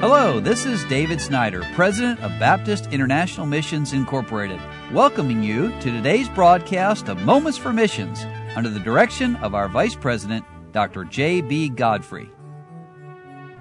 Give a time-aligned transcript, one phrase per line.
[0.00, 4.60] Hello, this is David Snyder, President of Baptist International Missions Incorporated,
[4.92, 8.24] welcoming you to today's broadcast of Moments for Missions
[8.54, 11.02] under the direction of our Vice President, Dr.
[11.02, 11.70] J.B.
[11.70, 12.30] Godfrey.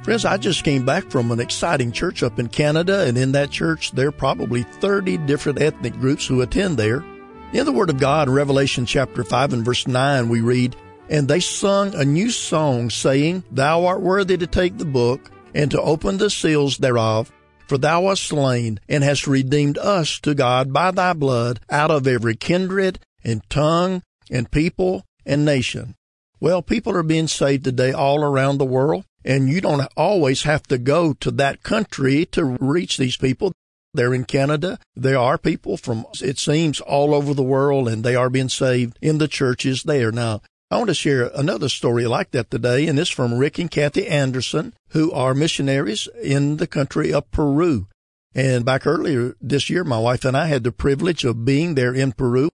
[0.03, 3.49] Friends, I just came back from an exciting church up in Canada, and in that
[3.49, 7.03] church, there are probably 30 different ethnic groups who attend there.
[7.51, 10.75] In the Word of God, Revelation chapter 5 and verse 9, we read,
[11.09, 15.71] And they sung a new song, saying, Thou art worthy to take the book and
[15.71, 17.31] to open the seals thereof.
[17.67, 22.07] For thou wast slain, and hast redeemed us to God by thy blood out of
[22.07, 25.95] every kindred and tongue and people and nation.
[26.39, 30.63] Well, people are being saved today all around the world, and you don't always have
[30.67, 33.51] to go to that country to reach these people.
[33.95, 34.77] They're in Canada.
[34.95, 38.97] There are people from, it seems, all over the world, and they are being saved
[39.01, 40.11] in the churches there.
[40.11, 43.71] Now, I want to share another story like that today, and it's from Rick and
[43.71, 47.87] Kathy Anderson, who are missionaries in the country of Peru.
[48.35, 51.93] And back earlier this year, my wife and I had the privilege of being there
[51.93, 52.49] in Peru,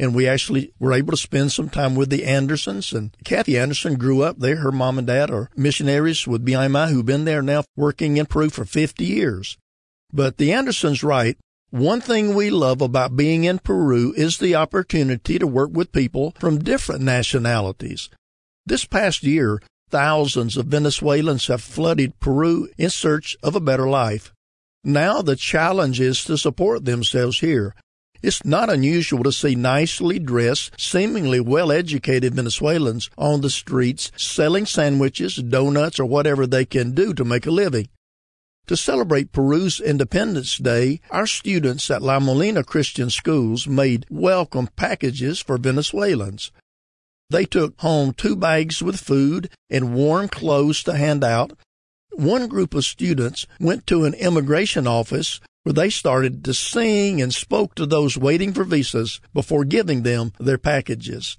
[0.00, 2.92] and we actually were able to spend some time with the Andersons.
[2.92, 4.56] And Kathy Anderson grew up there.
[4.56, 8.50] Her mom and dad are missionaries with BIMI who've been there now working in Peru
[8.50, 9.56] for 50 years.
[10.12, 11.38] But the Andersons write,
[11.74, 16.32] one thing we love about being in Peru is the opportunity to work with people
[16.38, 18.08] from different nationalities.
[18.64, 24.32] This past year, thousands of Venezuelans have flooded Peru in search of a better life.
[24.84, 27.74] Now the challenge is to support themselves here.
[28.22, 34.66] It's not unusual to see nicely dressed, seemingly well educated Venezuelans on the streets selling
[34.66, 37.88] sandwiches, donuts, or whatever they can do to make a living.
[38.68, 45.38] To celebrate Peru's Independence Day, our students at La Molina Christian Schools made welcome packages
[45.38, 46.50] for Venezuelans.
[47.28, 51.52] They took home two bags with food and warm clothes to hand out.
[52.12, 57.34] One group of students went to an immigration office where they started to sing and
[57.34, 61.36] spoke to those waiting for visas before giving them their packages.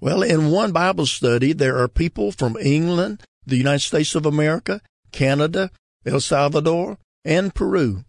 [0.00, 4.80] Well, in one Bible study, there are people from England, the United States of America,
[5.12, 5.70] Canada,
[6.08, 8.04] El Salvador, and Peru.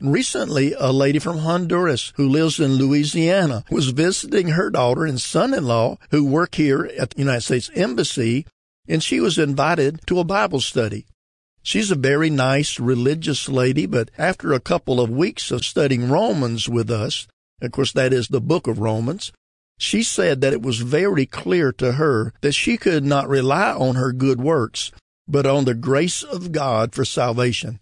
[0.00, 5.98] Recently, a lady from Honduras who lives in Louisiana was visiting her daughter and son-in-law
[6.10, 8.46] who work here at the United States Embassy,
[8.88, 11.04] and she was invited to a Bible study.
[11.62, 16.66] She's a very nice religious lady, but after a couple of weeks of studying Romans
[16.66, 17.28] with us,
[17.60, 19.32] of course that is the book of Romans,
[19.78, 23.96] she said that it was very clear to her that she could not rely on
[23.96, 24.92] her good works
[25.30, 27.78] but on the grace of God for salvation.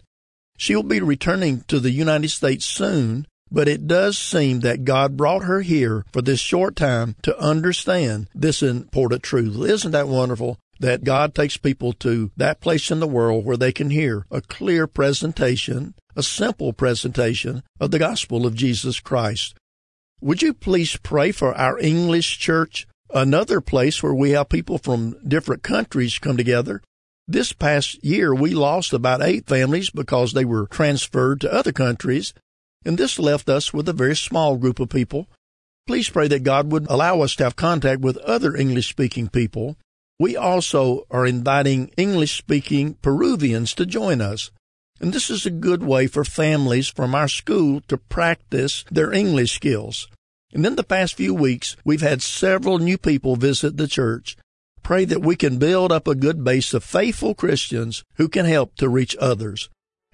[0.58, 5.16] She will be returning to the United States soon, but it does seem that God
[5.16, 9.56] brought her here for this short time to understand this important truth.
[9.58, 10.58] Isn't that wonderful?
[10.80, 14.40] That God takes people to that place in the world where they can hear a
[14.40, 19.54] clear presentation, a simple presentation of the gospel of Jesus Christ.
[20.20, 25.16] Would you please pray for our English church, another place where we have people from
[25.26, 26.82] different countries come together
[27.28, 32.32] this past year, we lost about eight families because they were transferred to other countries,
[32.86, 35.28] and this left us with a very small group of people.
[35.86, 39.76] Please pray that God would allow us to have contact with other English speaking people.
[40.18, 44.50] We also are inviting English speaking Peruvians to join us.
[45.00, 49.52] And this is a good way for families from our school to practice their English
[49.52, 50.08] skills.
[50.52, 54.36] And in the past few weeks, we've had several new people visit the church
[54.88, 58.74] pray that we can build up a good base of faithful Christians who can help
[58.76, 59.68] to reach others.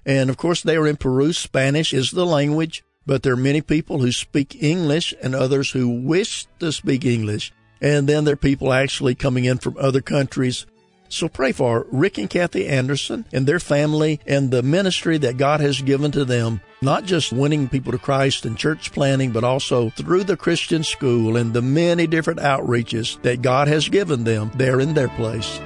[0.05, 1.31] And of course, they are in Peru.
[1.31, 5.87] Spanish is the language, but there are many people who speak English and others who
[5.87, 7.53] wish to speak English.
[7.79, 10.65] And then there are people actually coming in from other countries
[11.15, 15.61] so pray for Rick and Kathy Anderson and their family and the ministry that God
[15.61, 19.89] has given to them, not just winning people to Christ and church planting, but also
[19.91, 24.81] through the Christian school and the many different outreaches that God has given them there
[24.81, 25.59] in their place.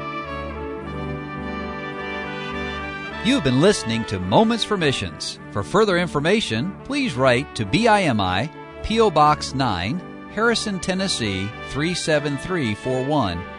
[3.26, 5.40] You've been listening to Moments for Missions.
[5.52, 8.50] For further information, please write to BIMI,
[8.84, 9.10] P.O.
[9.10, 13.59] Box 9, Harrison, Tennessee 37341